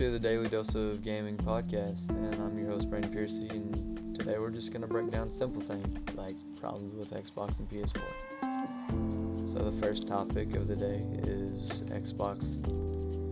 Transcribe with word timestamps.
to 0.00 0.10
the 0.10 0.18
Daily 0.18 0.48
Dose 0.48 0.74
of 0.76 1.02
Gaming 1.02 1.36
podcast, 1.36 2.08
and 2.08 2.34
I'm 2.36 2.58
your 2.58 2.70
host, 2.70 2.88
Brandon 2.88 3.12
Piercy, 3.12 3.46
and 3.50 4.16
today 4.18 4.38
we're 4.38 4.50
just 4.50 4.72
going 4.72 4.80
to 4.80 4.88
break 4.88 5.10
down 5.10 5.30
simple 5.30 5.60
things 5.60 5.84
like 6.16 6.36
problems 6.58 6.94
with 6.94 7.10
Xbox 7.10 7.58
and 7.58 7.68
PS4. 7.68 9.52
So, 9.52 9.58
the 9.58 9.72
first 9.72 10.08
topic 10.08 10.54
of 10.54 10.68
the 10.68 10.74
day 10.74 11.04
is 11.24 11.82
Xbox 11.90 12.66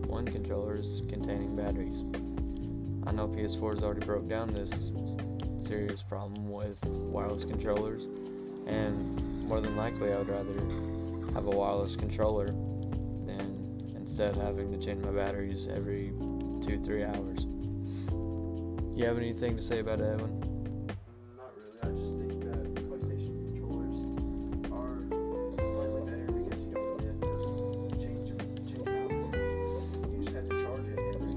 One 0.05 0.27
controllers 0.27 1.01
containing 1.09 1.55
batteries. 1.55 2.03
I 3.07 3.13
know 3.13 3.27
PS4 3.27 3.73
has 3.73 3.83
already 3.83 4.05
broke 4.05 4.29
down 4.29 4.51
this 4.51 4.93
serious 5.57 6.03
problem 6.03 6.51
with 6.51 6.85
wireless 6.85 7.45
controllers, 7.45 8.05
and 8.67 9.47
more 9.47 9.59
than 9.59 9.75
likely, 9.75 10.13
I 10.13 10.19
would 10.19 10.29
rather 10.29 10.53
have 11.33 11.47
a 11.47 11.49
wireless 11.49 11.95
controller 11.95 12.51
than 13.25 13.91
instead 13.95 14.35
having 14.35 14.71
to 14.71 14.77
change 14.77 15.03
my 15.03 15.09
batteries 15.09 15.67
every 15.67 16.13
two, 16.61 16.79
three 16.81 17.03
hours. 17.03 17.47
You 18.95 19.05
have 19.05 19.17
anything 19.17 19.55
to 19.55 19.61
say 19.61 19.79
about 19.79 20.01
it, 20.01 20.13
Edwin? 20.13 20.39
Not 21.37 21.53
really. 21.55 21.79
I 21.83 21.87
just 21.95 22.17
think 22.19 22.41
that 22.43 22.75
PlayStation 22.75 23.35
controllers 23.45 23.97
are 24.71 25.03
slightly 25.65 26.01
better 26.11 26.31
because 26.31 26.63
you 26.65 26.73
don't 26.73 27.03
have 27.03 27.19
to 27.21 27.97
change 27.99 28.29
them, 28.31 28.47
change. 28.67 28.83
You 30.11 30.23
just 30.23 30.35
have 30.35 30.49
to 30.49 30.59
charge 30.59 30.87
it 30.87 30.99
every 30.99 31.27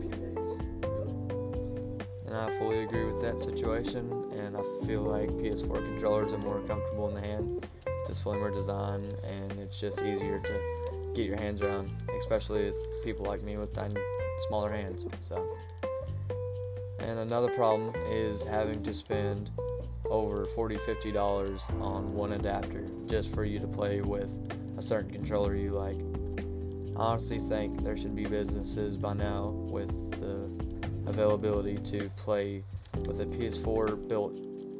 few 0.00 0.10
days. 0.10 0.60
And 2.26 2.34
I 2.36 2.50
fully 2.58 2.82
agree 2.84 3.04
with 3.06 3.20
that 3.22 3.38
situation, 3.40 4.10
and 4.36 4.56
I 4.56 4.62
feel 4.86 5.02
like 5.02 5.30
PS4 5.38 5.78
controllers 5.80 6.32
are 6.32 6.38
more 6.38 6.60
comfortable 6.60 7.08
in 7.08 7.14
the 7.14 7.20
hand. 7.20 7.66
It's 8.00 8.10
a 8.10 8.14
slimmer 8.14 8.50
design, 8.50 9.02
and 9.26 9.52
it's 9.58 9.80
just 9.80 10.00
easier 10.02 10.38
to 10.40 10.60
get 11.20 11.28
your 11.28 11.38
hands 11.38 11.60
around, 11.62 11.90
especially 12.18 12.64
with 12.64 13.04
people 13.04 13.26
like 13.26 13.42
me 13.42 13.56
with 13.56 13.72
tiny, 13.74 13.94
smaller 14.48 14.70
hands. 14.70 15.06
So, 15.22 15.56
and 16.98 17.18
another 17.18 17.50
problem 17.50 17.92
is 18.08 18.42
having 18.42 18.82
to 18.82 18.92
spend 18.94 19.50
over 20.06 20.44
40 20.44 20.76
50 20.78 21.12
dollars 21.12 21.68
on 21.80 22.14
one 22.14 22.32
adapter 22.32 22.86
just 23.06 23.34
for 23.34 23.44
you 23.44 23.58
to 23.58 23.66
play 23.66 24.00
with 24.00 24.30
a 24.78 24.82
certain 24.82 25.10
controller 25.10 25.54
you 25.54 25.70
like. 25.70 25.98
I 26.96 27.02
honestly 27.02 27.38
think 27.38 27.84
there 27.84 27.96
should 27.96 28.16
be 28.16 28.24
businesses 28.24 28.96
by 28.96 29.12
now 29.14 29.48
with 29.70 29.90
the 30.20 30.50
availability 31.08 31.76
to 31.78 32.08
play 32.16 32.62
with 33.06 33.20
a 33.20 33.26
PS4 33.26 34.08
built 34.08 34.36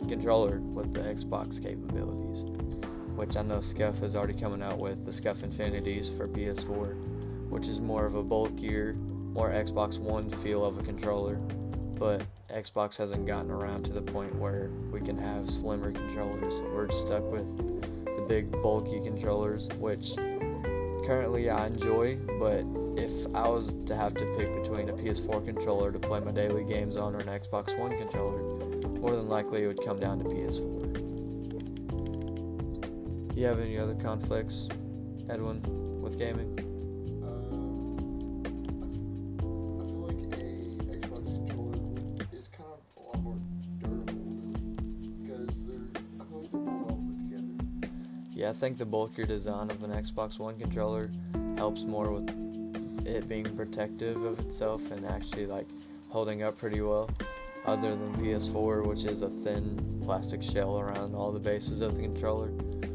controller 0.09 0.61
with 0.61 0.93
the 0.93 1.01
Xbox 1.01 1.63
capabilities 1.63 2.45
which 3.21 3.37
I 3.37 3.43
know 3.43 3.59
Scuf 3.59 4.03
is 4.03 4.17
already 4.17 4.33
coming 4.33 4.63
out 4.63 4.79
with, 4.79 5.05
the 5.05 5.11
Scuf 5.11 5.43
Infinities 5.43 6.09
for 6.09 6.27
PS4, 6.27 7.51
which 7.51 7.69
is 7.69 7.79
more 7.79 8.07
of 8.07 8.15
a 8.15 8.23
bulkier, 8.23 8.95
more 8.95 9.51
Xbox 9.51 9.99
One 9.99 10.31
feel 10.31 10.65
of 10.65 10.79
a 10.79 10.83
controller, 10.83 11.35
but 11.99 12.23
Xbox 12.51 12.97
hasn't 12.97 13.27
gotten 13.27 13.51
around 13.51 13.85
to 13.85 13.93
the 13.93 14.01
point 14.01 14.35
where 14.37 14.71
we 14.91 15.01
can 15.01 15.19
have 15.19 15.51
slimmer 15.51 15.93
controllers. 15.93 16.63
We're 16.73 16.91
stuck 16.93 17.31
with 17.31 17.47
the 18.07 18.25
big 18.27 18.51
bulky 18.51 19.01
controllers, 19.01 19.69
which 19.77 20.17
currently 21.07 21.51
I 21.51 21.67
enjoy, 21.67 22.17
but 22.39 22.65
if 22.99 23.27
I 23.35 23.47
was 23.47 23.75
to 23.85 23.95
have 23.95 24.15
to 24.15 24.25
pick 24.39 24.63
between 24.63 24.89
a 24.89 24.95
PS4 24.95 25.45
controller 25.45 25.93
to 25.93 25.99
play 25.99 26.21
my 26.21 26.33
daily 26.33 26.65
games 26.65 26.97
on 26.97 27.15
or 27.15 27.19
an 27.19 27.27
Xbox 27.27 27.79
One 27.79 27.99
controller, 27.99 28.41
more 28.99 29.15
than 29.15 29.29
likely 29.29 29.65
it 29.65 29.67
would 29.67 29.85
come 29.85 30.01
down 30.01 30.21
to 30.21 30.25
PS4 30.25 30.80
you 33.41 33.47
have 33.47 33.59
any 33.59 33.79
other 33.79 33.95
conflicts, 33.95 34.69
Edwin, 35.31 35.63
with 36.03 36.19
gaming? 36.19 36.59
Um, 37.25 38.43
I 39.81 39.85
feel 39.87 40.07
like 40.07 40.21
a 40.21 40.45
Xbox 40.99 41.25
controller 41.47 41.79
is 42.35 42.49
kind 42.49 42.69
of 42.69 42.81
a 42.99 43.01
lot 43.01 43.23
more 43.23 43.39
durable, 43.79 44.13
because 45.23 45.67
they're 45.67 45.79
I 46.21 46.25
feel 46.25 46.41
like 46.41 46.51
they're 46.51 46.61
more 46.61 46.85
well 46.85 47.03
put 47.09 47.19
together. 47.19 47.49
Yeah, 48.33 48.51
I 48.51 48.53
think 48.53 48.77
the 48.77 48.85
bulkier 48.85 49.25
design 49.25 49.71
of 49.71 49.83
an 49.85 49.91
Xbox 49.91 50.39
One 50.39 50.59
controller 50.59 51.11
helps 51.57 51.85
more 51.85 52.13
with 52.13 52.29
it 53.07 53.27
being 53.27 53.57
protective 53.57 54.23
of 54.23 54.39
itself 54.41 54.91
and 54.91 55.07
actually 55.07 55.47
like 55.47 55.67
holding 56.11 56.43
up 56.43 56.59
pretty 56.59 56.83
well. 56.83 57.09
Other 57.65 57.89
than 57.91 58.15
PS4, 58.17 58.87
which 58.87 59.05
is 59.05 59.23
a 59.23 59.31
thin 59.31 60.03
plastic 60.05 60.43
shell 60.43 60.79
around 60.79 61.15
all 61.15 61.33
the 61.33 61.41
bases 61.41 61.81
of 61.81 61.95
the 61.95 62.03
controller 62.03 62.51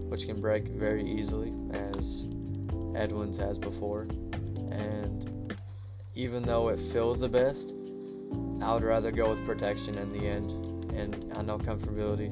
which 0.09 0.25
can 0.27 0.39
break 0.39 0.67
very 0.67 1.03
easily, 1.03 1.53
as 1.73 2.27
Edwin's 2.95 3.37
has 3.37 3.59
before. 3.59 4.07
And 4.71 5.55
even 6.15 6.43
though 6.43 6.69
it 6.69 6.79
feels 6.79 7.19
the 7.19 7.29
best, 7.29 7.73
I 8.61 8.73
would 8.73 8.83
rather 8.83 9.11
go 9.11 9.29
with 9.29 9.45
protection 9.45 9.97
in 9.97 10.11
the 10.11 10.27
end. 10.27 10.51
And 10.95 11.33
I 11.35 11.41
know 11.41 11.57
comfortability, 11.57 12.31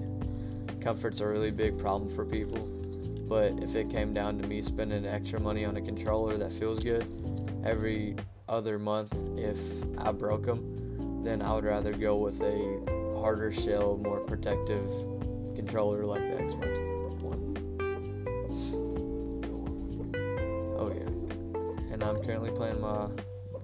comfort's 0.82 1.20
a 1.20 1.28
really 1.28 1.52
big 1.52 1.78
problem 1.78 2.10
for 2.10 2.26
people. 2.26 2.60
But 3.28 3.62
if 3.62 3.76
it 3.76 3.90
came 3.90 4.14
down 4.14 4.40
to 4.40 4.48
me 4.48 4.62
spending 4.62 5.06
extra 5.06 5.40
money 5.40 5.66
on 5.66 5.76
a 5.78 5.82
controller 5.82 6.38
that 6.38 6.52
feels 6.52 6.80
good 6.80 7.06
every 7.66 8.16
other 8.48 8.78
month, 8.78 9.14
if 9.38 9.60
I 9.98 10.12
broke 10.12 10.46
them, 10.46 11.24
then 11.24 11.42
I 11.42 11.54
would 11.54 11.64
rather 11.64 11.94
go 11.94 12.18
with 12.18 12.42
a 12.42 13.20
harder 13.20 13.52
shell, 13.52 13.98
more 13.98 14.20
protective 14.20 14.86
controller 15.56 16.06
like 16.06 16.30
the 16.30 16.38
Xbox. 16.38 17.03
Oh, 17.26 17.32
I'm 22.02 22.18
currently 22.26 22.52
playing 22.52 22.82
my 22.82 23.08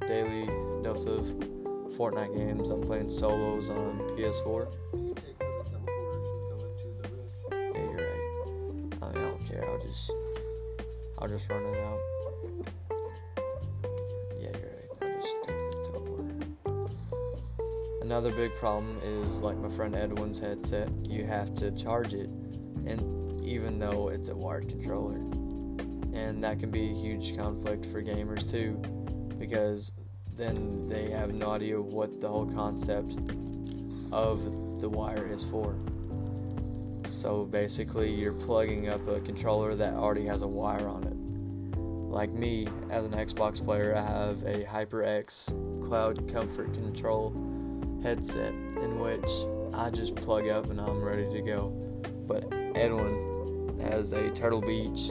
daily 0.08 0.46
dose 0.82 1.06
of 1.06 1.26
Fortnite 1.96 2.34
games. 2.36 2.70
I'm 2.70 2.82
playing 2.82 3.10
solos 3.10 3.70
on 3.70 4.00
PS4. 4.16 4.68
Yeah, 7.52 7.58
you're 7.76 7.96
right. 7.96 8.26
I 8.48 8.72
mean, 8.74 8.94
I 9.02 9.12
don't 9.12 9.46
care. 9.46 9.70
I'll 9.70 9.80
just, 9.80 10.12
I'll 11.18 11.28
just 11.28 11.50
run 11.50 11.66
it 11.66 11.78
out. 11.86 12.00
Yeah, 14.40 14.52
you're 14.58 14.72
right. 14.72 14.90
I'll 15.02 15.22
just 15.22 15.36
take 15.44 15.60
the 15.60 15.76
teleporter. 15.92 16.48
Another 18.02 18.32
big 18.32 18.54
problem 18.56 18.98
is 19.04 19.42
like 19.42 19.58
my 19.58 19.68
friend 19.70 19.96
Edwin's 19.96 20.40
headset. 20.40 20.90
You 21.04 21.26
have 21.26 21.54
to 21.56 21.72
charge 21.72 22.14
it, 22.14 22.30
and 22.88 23.02
even 23.70 23.78
though 23.78 24.08
it's 24.08 24.30
a 24.30 24.36
wired 24.36 24.68
controller 24.68 25.18
and 26.18 26.44
that 26.44 26.60
can 26.60 26.72
be 26.72 26.90
a 26.90 26.94
huge 26.94 27.38
conflict 27.38 27.86
for 27.86 28.02
gamers 28.02 28.50
too 28.50 28.74
because 29.38 29.92
then 30.36 30.90
they 30.90 31.12
have 31.12 31.36
no 31.36 31.52
idea 31.52 31.80
what 31.80 32.20
the 32.20 32.28
whole 32.28 32.48
concept 32.48 33.16
of 34.12 34.44
the 34.82 34.90
wire 34.90 35.32
is 35.32 35.44
for. 35.44 35.76
So 37.12 37.46
basically, 37.46 38.10
you're 38.12 38.34
plugging 38.34 38.90
up 38.90 39.08
a 39.08 39.20
controller 39.20 39.76
that 39.76 39.94
already 39.94 40.26
has 40.26 40.42
a 40.42 40.48
wire 40.48 40.88
on 40.88 41.04
it. 41.04 41.78
Like 42.12 42.32
me, 42.32 42.68
as 42.90 43.06
an 43.06 43.12
Xbox 43.12 43.64
player, 43.64 43.96
I 43.96 44.02
have 44.02 44.42
a 44.44 44.64
HyperX 44.64 45.88
Cloud 45.88 46.32
Comfort 46.32 46.74
Control 46.74 47.34
headset 48.02 48.54
in 48.54 49.00
which 49.00 49.30
I 49.74 49.92
just 49.92 50.16
plug 50.16 50.48
up 50.48 50.72
and 50.72 50.82
I'm 50.82 51.04
ready 51.04 51.30
to 51.32 51.42
go. 51.42 51.70
But 52.26 52.52
Edwin 52.76 53.29
has 53.82 54.12
a 54.12 54.30
Turtle 54.32 54.62
Beach 54.62 55.10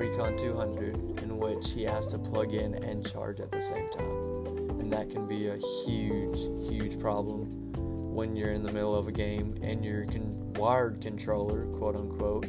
Recon 0.00 0.36
200 0.38 1.20
in 1.22 1.38
which 1.38 1.72
he 1.72 1.82
has 1.84 2.06
to 2.08 2.18
plug 2.18 2.54
in 2.54 2.74
and 2.84 3.06
charge 3.06 3.40
at 3.40 3.50
the 3.50 3.60
same 3.60 3.88
time. 3.88 4.78
And 4.80 4.90
that 4.92 5.10
can 5.10 5.26
be 5.26 5.48
a 5.48 5.58
huge, 5.84 6.38
huge 6.68 6.98
problem 6.98 7.70
when 8.14 8.34
you're 8.34 8.52
in 8.52 8.62
the 8.62 8.72
middle 8.72 8.94
of 8.94 9.08
a 9.08 9.12
game 9.12 9.58
and 9.62 9.84
your 9.84 10.06
con- 10.06 10.52
wired 10.54 11.00
controller, 11.00 11.66
quote 11.66 11.96
unquote, 11.96 12.48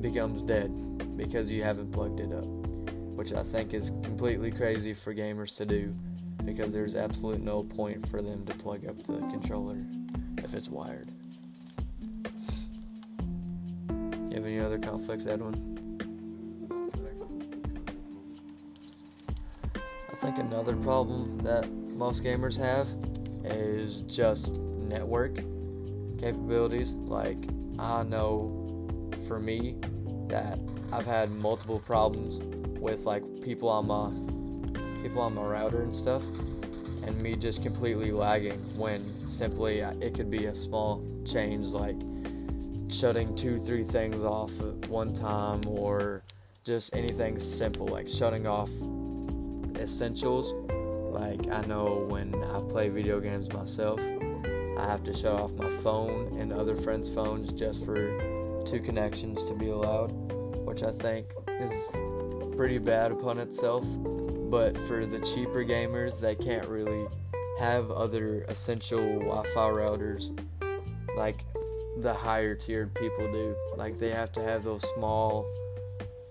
becomes 0.00 0.42
dead 0.42 0.70
because 1.16 1.50
you 1.50 1.62
haven't 1.62 1.90
plugged 1.90 2.20
it 2.20 2.32
up. 2.32 2.46
Which 2.46 3.32
I 3.32 3.42
think 3.42 3.74
is 3.74 3.90
completely 4.02 4.50
crazy 4.50 4.94
for 4.94 5.14
gamers 5.14 5.56
to 5.56 5.66
do 5.66 5.94
because 6.44 6.72
there's 6.72 6.96
absolute 6.96 7.40
no 7.40 7.62
point 7.62 8.06
for 8.08 8.22
them 8.22 8.44
to 8.46 8.54
plug 8.54 8.86
up 8.86 9.02
the 9.02 9.18
controller 9.18 9.84
if 10.38 10.54
it's 10.54 10.68
wired. 10.68 11.10
You 14.30 14.36
have 14.36 14.46
any 14.46 14.60
other 14.60 14.78
conflicts, 14.78 15.26
Edwin? 15.26 15.54
I 20.08 20.14
think 20.14 20.38
another 20.38 20.76
problem 20.76 21.38
that 21.40 21.68
most 21.96 22.22
gamers 22.22 22.56
have 22.56 22.86
is 23.44 24.02
just 24.02 24.60
network 24.60 25.36
capabilities. 26.18 26.92
Like, 26.92 27.38
I 27.80 28.04
know 28.04 29.18
for 29.26 29.40
me 29.40 29.76
that 30.28 30.60
I've 30.92 31.06
had 31.06 31.30
multiple 31.32 31.80
problems 31.80 32.38
with 32.78 33.06
like 33.06 33.24
people 33.42 33.68
on 33.68 33.88
my 33.88 34.10
people 35.02 35.22
on 35.22 35.34
my 35.34 35.42
router 35.42 35.82
and 35.82 35.94
stuff 35.94 36.22
and 37.04 37.20
me 37.20 37.34
just 37.34 37.62
completely 37.62 38.12
lagging 38.12 38.58
when 38.78 39.00
simply 39.26 39.82
uh, 39.82 39.92
it 40.00 40.14
could 40.14 40.30
be 40.30 40.46
a 40.46 40.54
small 40.54 41.04
change 41.26 41.66
like 41.68 41.96
shutting 42.92 43.34
two 43.34 43.58
three 43.58 43.82
things 43.84 44.24
off 44.24 44.52
at 44.60 44.88
one 44.88 45.12
time 45.12 45.60
or 45.66 46.22
just 46.64 46.94
anything 46.94 47.38
simple 47.38 47.86
like 47.86 48.08
shutting 48.08 48.46
off 48.46 48.70
essentials. 49.76 50.52
Like 51.12 51.50
I 51.50 51.64
know 51.66 52.06
when 52.08 52.34
I 52.34 52.60
play 52.68 52.88
video 52.88 53.20
games 53.20 53.52
myself, 53.52 54.00
I 54.00 54.86
have 54.86 55.02
to 55.04 55.12
shut 55.12 55.40
off 55.40 55.52
my 55.54 55.68
phone 55.68 56.36
and 56.38 56.52
other 56.52 56.76
friends' 56.76 57.12
phones 57.12 57.52
just 57.52 57.84
for 57.84 58.62
two 58.64 58.80
connections 58.80 59.44
to 59.44 59.54
be 59.54 59.70
allowed, 59.70 60.10
which 60.64 60.82
I 60.82 60.90
think 60.90 61.32
is 61.48 61.96
pretty 62.56 62.78
bad 62.78 63.12
upon 63.12 63.38
itself. 63.38 63.84
But 64.50 64.76
for 64.76 65.06
the 65.06 65.20
cheaper 65.20 65.64
gamers, 65.64 66.20
they 66.20 66.34
can't 66.34 66.66
really 66.66 67.06
have 67.58 67.90
other 67.90 68.42
essential 68.48 69.00
Wi-Fi 69.00 69.68
routers 69.68 70.38
like 71.16 71.44
the 72.00 72.14
higher 72.14 72.54
tiered 72.54 72.94
people 72.94 73.30
do. 73.32 73.54
Like 73.76 73.98
they 73.98 74.10
have 74.10 74.32
to 74.32 74.42
have 74.42 74.64
those 74.64 74.82
small 74.94 75.46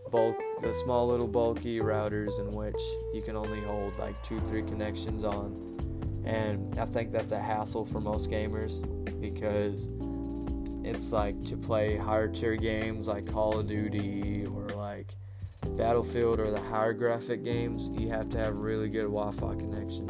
bulk 0.10 0.36
the 0.62 0.74
small 0.74 1.08
little 1.08 1.28
bulky 1.28 1.80
routers 1.80 2.40
in 2.40 2.52
which 2.52 2.82
you 3.14 3.22
can 3.22 3.36
only 3.36 3.62
hold 3.62 3.98
like 4.00 4.22
two 4.24 4.40
three 4.40 4.64
connections 4.64 5.24
on 5.24 5.54
and 6.26 6.80
i 6.80 6.86
think 6.86 7.12
that's 7.12 7.32
a 7.32 7.40
hassle 7.40 7.86
for 7.86 8.02
most 8.02 8.30
gamers 8.30 8.82
because 9.22 9.90
it's 10.84 11.12
like 11.12 11.42
to 11.44 11.56
play 11.56 11.96
higher 11.96 12.28
tier 12.28 12.56
games 12.56 13.08
like 13.08 13.32
call 13.32 13.60
of 13.60 13.68
duty 13.68 14.46
or 14.46 14.68
like 14.70 15.16
battlefield 15.78 16.40
or 16.40 16.50
the 16.50 16.60
higher 16.60 16.94
graphic 16.94 17.44
games 17.44 17.90
you 18.02 18.10
have 18.10 18.30
to 18.30 18.38
have 18.38 18.56
really 18.56 18.90
good 18.90 19.04
wi-fi 19.04 19.54
connection 19.56 20.10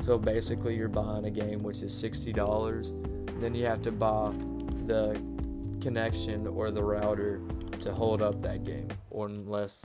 so 0.00 0.18
basically 0.18 0.74
you're 0.74 0.88
buying 0.88 1.24
a 1.26 1.30
game 1.30 1.60
which 1.60 1.82
is 1.82 1.92
$60 1.92 3.40
then 3.40 3.54
you 3.54 3.64
have 3.66 3.82
to 3.82 3.92
buy 3.92 4.32
the 4.90 5.16
connection 5.80 6.48
or 6.48 6.72
the 6.72 6.82
router 6.82 7.40
to 7.78 7.92
hold 7.92 8.20
up 8.22 8.42
that 8.42 8.64
game 8.64 8.88
or 9.10 9.26
unless 9.26 9.84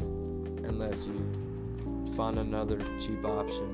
unless 0.63 1.05
you 1.05 2.13
find 2.17 2.39
another 2.39 2.79
cheap 2.99 3.23
option. 3.23 3.71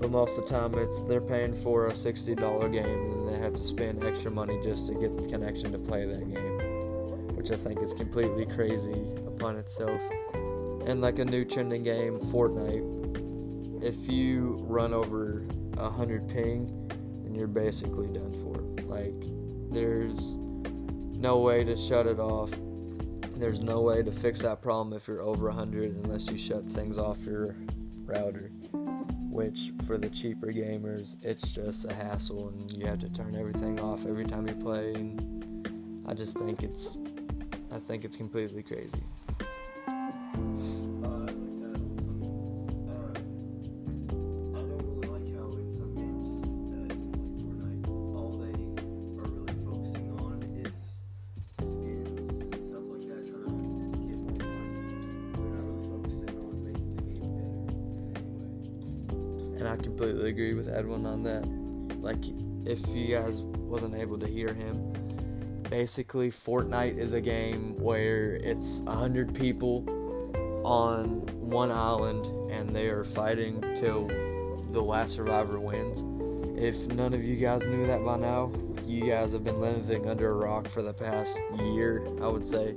But 0.00 0.10
most 0.10 0.38
of 0.38 0.46
the 0.46 0.50
time 0.50 0.74
it's 0.78 1.00
they're 1.00 1.20
paying 1.20 1.52
for 1.52 1.88
a 1.88 1.92
$60 1.92 2.72
game 2.72 3.12
and 3.12 3.28
they 3.28 3.38
have 3.38 3.52
to 3.52 3.62
spend 3.62 4.02
extra 4.02 4.30
money 4.30 4.58
just 4.62 4.86
to 4.86 4.94
get 4.94 5.14
the 5.20 5.28
connection 5.28 5.72
to 5.72 5.78
play 5.78 6.06
that 6.06 6.32
game 6.32 6.80
which 7.36 7.50
i 7.50 7.56
think 7.56 7.80
is 7.80 7.94
completely 7.94 8.44
crazy 8.46 9.14
upon 9.26 9.56
itself. 9.56 10.02
And 10.86 11.02
like 11.02 11.18
a 11.18 11.24
new 11.24 11.44
trending 11.44 11.82
game 11.82 12.18
fortnite 12.18 12.84
if 13.82 14.08
you 14.08 14.56
run 14.62 14.92
over 14.94 15.46
100 15.74 16.28
ping 16.28 16.88
then 17.24 17.34
you're 17.34 17.46
basically 17.46 18.08
done 18.08 18.32
for. 18.42 18.56
Like 18.86 19.14
there's 19.70 20.29
no 21.20 21.38
way 21.38 21.62
to 21.64 21.76
shut 21.76 22.06
it 22.06 22.18
off. 22.18 22.50
There's 23.34 23.60
no 23.60 23.82
way 23.82 24.02
to 24.02 24.10
fix 24.10 24.40
that 24.42 24.62
problem 24.62 24.94
if 24.94 25.06
you're 25.06 25.20
over 25.20 25.46
100 25.46 25.96
unless 25.96 26.30
you 26.30 26.38
shut 26.38 26.64
things 26.64 26.96
off 26.98 27.24
your 27.24 27.56
router. 28.06 28.50
Which, 29.30 29.72
for 29.86 29.96
the 29.96 30.08
cheaper 30.08 30.48
gamers, 30.48 31.16
it's 31.24 31.54
just 31.54 31.84
a 31.84 31.94
hassle 31.94 32.48
and 32.48 32.72
you 32.72 32.86
have 32.86 32.98
to 33.00 33.10
turn 33.10 33.36
everything 33.36 33.78
off 33.80 34.06
every 34.06 34.24
time 34.24 34.48
you 34.48 34.54
play. 34.54 34.94
And 34.94 36.04
I 36.06 36.14
just 36.14 36.38
think 36.38 36.62
it's, 36.62 36.98
I 37.72 37.78
think 37.78 38.04
it's 38.04 38.16
completely 38.16 38.62
crazy. 38.62 39.02
And 59.60 59.68
I 59.68 59.76
completely 59.76 60.30
agree 60.30 60.54
with 60.54 60.68
Edwin 60.68 61.06
on 61.06 61.22
that. 61.24 61.46
Like, 62.00 62.24
if 62.64 62.80
you 62.94 63.14
guys 63.14 63.40
wasn't 63.40 63.94
able 63.94 64.18
to 64.18 64.26
hear 64.26 64.52
him, 64.52 64.92
basically 65.68 66.30
Fortnite 66.30 66.98
is 66.98 67.12
a 67.12 67.20
game 67.20 67.78
where 67.78 68.36
it's 68.36 68.82
a 68.86 68.92
hundred 68.92 69.34
people 69.34 69.84
on 70.64 71.20
one 71.38 71.70
island 71.70 72.26
and 72.50 72.74
they 72.74 72.88
are 72.88 73.04
fighting 73.04 73.60
till 73.76 74.08
the 74.72 74.80
last 74.80 75.14
survivor 75.14 75.60
wins. 75.60 76.04
If 76.58 76.88
none 76.88 77.14
of 77.14 77.22
you 77.22 77.36
guys 77.36 77.64
knew 77.66 77.86
that 77.86 78.04
by 78.04 78.16
now, 78.16 78.52
you 78.84 79.06
guys 79.06 79.32
have 79.32 79.44
been 79.44 79.60
living 79.60 80.08
under 80.08 80.30
a 80.30 80.34
rock 80.34 80.68
for 80.68 80.82
the 80.82 80.92
past 80.92 81.38
year, 81.60 82.04
I 82.20 82.28
would 82.28 82.46
say, 82.46 82.74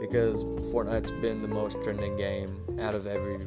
because 0.00 0.44
Fortnite's 0.72 1.10
been 1.12 1.40
the 1.40 1.48
most 1.48 1.82
trending 1.82 2.16
game 2.16 2.62
out 2.80 2.94
of 2.94 3.06
every 3.06 3.38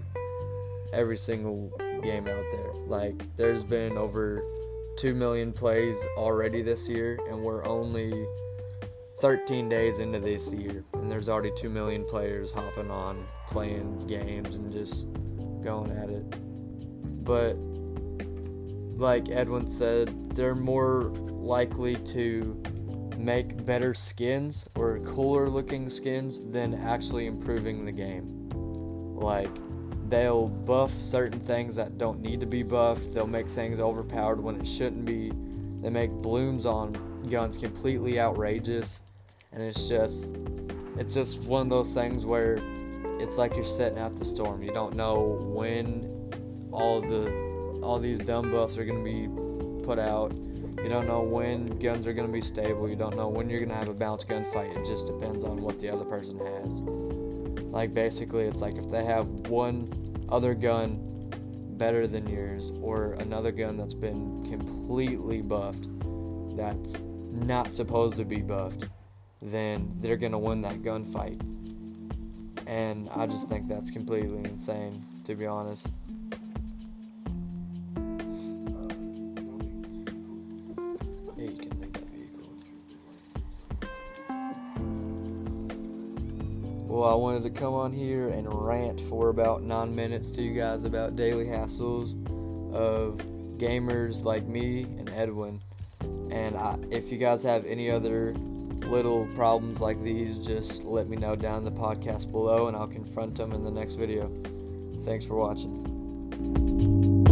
every 0.93 1.17
single 1.17 1.69
game 2.01 2.27
out 2.27 2.45
there. 2.51 2.73
Like, 2.85 3.35
there's 3.35 3.63
been 3.63 3.97
over 3.97 4.43
2 4.97 5.13
million 5.13 5.53
plays 5.53 5.97
already 6.17 6.61
this 6.61 6.89
year, 6.89 7.19
and 7.29 7.41
we're 7.41 7.65
only 7.65 8.25
13 9.19 9.67
days 9.67 9.99
into 9.99 10.19
this 10.19 10.53
year, 10.53 10.83
and 10.93 11.11
there's 11.11 11.29
already 11.29 11.51
2 11.55 11.69
million 11.69 12.03
players 12.05 12.51
hopping 12.51 12.91
on, 12.91 13.25
playing 13.47 13.99
games, 14.07 14.55
and 14.55 14.71
just 14.71 15.07
going 15.63 15.91
at 15.91 16.09
it. 16.09 16.25
But, 17.23 17.57
like 18.99 19.29
Edwin 19.29 19.67
said, 19.67 20.35
they're 20.35 20.55
more 20.55 21.11
likely 21.29 21.95
to 21.95 22.61
make 23.17 23.65
better 23.65 23.93
skins 23.93 24.69
or 24.75 24.99
cooler 24.99 25.49
looking 25.49 25.89
skins 25.89 26.47
than 26.51 26.75
actually 26.75 27.25
improving 27.25 27.85
the 27.85 27.91
game. 27.91 28.49
Like, 29.15 29.49
they'll 30.09 30.47
buff 30.47 30.91
certain 30.91 31.39
things 31.41 31.75
that 31.75 31.97
don't 31.97 32.19
need 32.21 32.39
to 32.39 32.45
be 32.45 32.63
buffed. 32.63 33.13
They'll 33.13 33.27
make 33.27 33.47
things 33.47 33.79
overpowered 33.79 34.41
when 34.41 34.59
it 34.59 34.67
shouldn't 34.67 35.05
be. 35.05 35.31
They 35.81 35.89
make 35.89 36.11
blooms 36.11 36.65
on 36.65 36.93
guns 37.29 37.57
completely 37.57 38.19
outrageous, 38.19 38.99
and 39.51 39.61
it's 39.61 39.87
just 39.87 40.35
it's 40.97 41.13
just 41.13 41.41
one 41.41 41.63
of 41.63 41.69
those 41.69 41.93
things 41.93 42.25
where 42.25 42.59
it's 43.19 43.37
like 43.37 43.55
you're 43.55 43.65
setting 43.65 43.99
out 43.99 44.15
the 44.15 44.25
storm. 44.25 44.63
You 44.63 44.71
don't 44.71 44.95
know 44.95 45.39
when 45.41 46.31
all 46.71 47.01
the 47.01 47.79
all 47.83 47.99
these 47.99 48.19
dumb 48.19 48.51
buffs 48.51 48.77
are 48.77 48.85
going 48.85 49.03
to 49.03 49.11
be 49.11 49.83
put 49.85 49.99
out. 49.99 50.35
You 50.83 50.89
don't 50.89 51.07
know 51.07 51.21
when 51.21 51.65
guns 51.79 52.05
are 52.07 52.13
going 52.13 52.27
to 52.27 52.33
be 52.33 52.41
stable. 52.41 52.87
You 52.87 52.95
don't 52.95 53.15
know 53.15 53.27
when 53.27 53.49
you're 53.49 53.59
going 53.59 53.71
to 53.71 53.75
have 53.75 53.89
a 53.89 53.93
bounce 53.93 54.23
gun 54.23 54.43
fight. 54.43 54.71
It 54.75 54.85
just 54.85 55.07
depends 55.07 55.43
on 55.43 55.61
what 55.61 55.79
the 55.79 55.89
other 55.89 56.05
person 56.05 56.39
has. 56.39 56.81
Like 57.77 57.93
basically, 57.93 58.45
it's 58.45 58.63
like 58.63 58.73
if 58.73 58.89
they 58.89 59.05
have 59.05 59.27
one 59.49 59.87
other 60.29 60.55
gun 60.55 60.97
better 61.77 62.07
than 62.07 62.27
yours, 62.27 62.71
or 62.81 63.13
another 63.19 63.51
gun 63.51 63.77
that's 63.77 63.93
been 63.93 64.43
completely 64.49 65.43
buffed, 65.43 65.87
that's 66.57 67.03
not 67.31 67.71
supposed 67.71 68.17
to 68.17 68.25
be 68.25 68.41
buffed, 68.41 68.85
then 69.43 69.93
they're 69.99 70.17
gonna 70.17 70.39
win 70.39 70.59
that 70.63 70.77
gunfight. 70.77 71.39
And 72.65 73.11
I 73.11 73.27
just 73.27 73.47
think 73.47 73.67
that's 73.67 73.91
completely 73.91 74.39
insane, 74.49 74.99
to 75.25 75.35
be 75.35 75.45
honest. 75.45 75.87
Wanted 87.17 87.43
to 87.43 87.49
come 87.49 87.73
on 87.73 87.91
here 87.91 88.29
and 88.29 88.47
rant 88.53 89.01
for 89.01 89.29
about 89.29 89.63
nine 89.63 89.93
minutes 89.93 90.31
to 90.31 90.41
you 90.41 90.53
guys 90.53 90.83
about 90.83 91.15
daily 91.15 91.45
hassles 91.45 92.15
of 92.73 93.17
gamers 93.57 94.23
like 94.23 94.45
me 94.45 94.83
and 94.83 95.09
Edwin. 95.09 95.59
And 96.31 96.55
I, 96.55 96.77
if 96.91 97.11
you 97.11 97.17
guys 97.17 97.43
have 97.43 97.65
any 97.65 97.91
other 97.91 98.33
little 98.87 99.25
problems 99.35 99.81
like 99.81 100.01
these, 100.01 100.37
just 100.39 100.85
let 100.85 101.07
me 101.07 101.17
know 101.17 101.35
down 101.35 101.59
in 101.59 101.65
the 101.65 101.71
podcast 101.71 102.31
below 102.31 102.67
and 102.67 102.77
I'll 102.77 102.87
confront 102.87 103.35
them 103.35 103.51
in 103.51 103.63
the 103.63 103.71
next 103.71 103.95
video. 103.95 104.31
Thanks 105.03 105.25
for 105.25 105.35
watching. 105.35 107.25